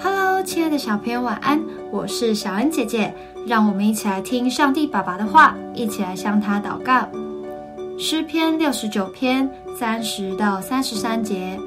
[0.00, 1.60] Hello，亲爱的小朋友，晚安！
[1.90, 3.12] 我是小恩姐姐，
[3.46, 7.08] 让我们一起来听上帝爸爸的话，一起来向他祷告。
[7.98, 11.58] 诗篇六十九篇三十到三十三节，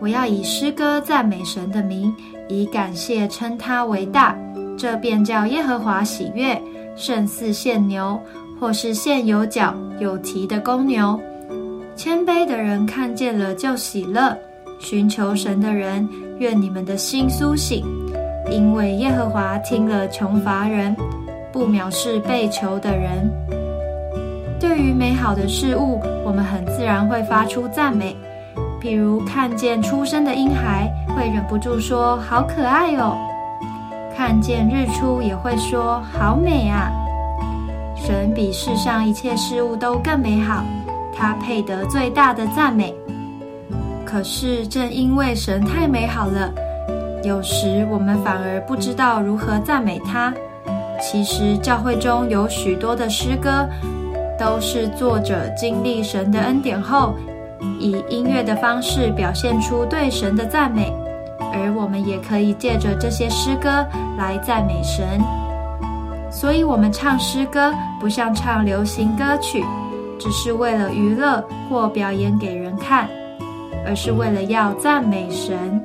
[0.00, 2.14] 我要以诗歌赞美神的名，
[2.48, 4.34] 以感谢称他为大，
[4.78, 6.60] 这便叫耶和华喜悦，
[6.96, 8.18] 胜似献牛，
[8.58, 11.20] 或是献有角有蹄的公牛。
[11.94, 14.34] 谦卑的人看见了就喜乐，
[14.78, 17.84] 寻求神的人，愿你们的心苏醒，
[18.50, 20.96] 因为耶和华听了穷乏人，
[21.52, 23.28] 不藐视被囚的人。
[24.60, 28.16] 对于美好的事物，我们很自然会发出赞美，
[28.80, 33.16] 比如看见出生的婴孩，会忍不住说“好可爱哦”；
[34.16, 36.90] 看见日出，也会说“好美啊”。
[37.96, 40.62] 神比世上一切事物都更美好。
[41.12, 42.94] 他配得最大的赞美。
[44.10, 46.50] 可是，正因为神太美好了，
[47.22, 50.32] 有时我们反而不知道如何赞美他。
[50.98, 53.68] 其实，教会中有许多的诗歌，
[54.38, 57.16] 都是作者经历神的恩典后，
[57.78, 60.90] 以音乐的方式表现出对神的赞美。
[61.52, 65.20] 而我们也可以借着这些诗歌来赞美神。
[66.30, 69.62] 所以，我们唱诗歌不像唱流行歌曲。
[70.18, 73.08] 只是为了娱乐或表演给人看，
[73.86, 75.80] 而是为了要赞美神。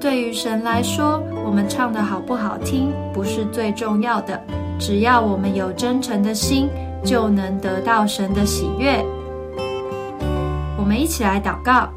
[0.00, 4.40] 对于神来说，我们唱的好不好听不是最重要的，
[4.78, 6.68] 只要我们有真诚的心，
[7.04, 9.04] 就能得到神的喜悦。
[10.78, 11.88] 我们一起来祷告：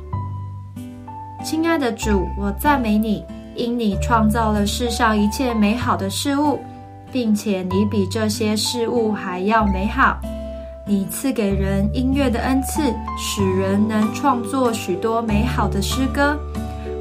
[1.46, 3.24] 亲爱的主，我赞美你，
[3.56, 6.60] 因你创造了世上一切美好的事物，
[7.12, 10.20] 并且你比这些事物还要美好。
[10.92, 16.38] 你赐给人音乐的恩赐，使人能创作许多美好的诗歌。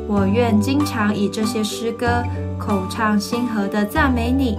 [0.07, 2.23] 我愿经常以这些诗歌
[2.57, 4.57] 口唱心和的赞美你，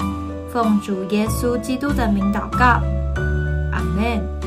[0.51, 2.81] 奉主耶稣基督的名祷告，
[3.71, 4.40] 阿门。